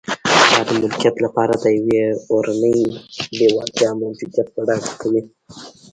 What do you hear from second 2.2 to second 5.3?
اورنۍ لېوالتیا موجودیت په ډاګه کوي